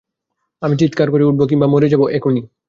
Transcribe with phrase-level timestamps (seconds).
[0.61, 2.41] আমি চিৎকার করে উঠব কিংবা মরে যাব এখুনি।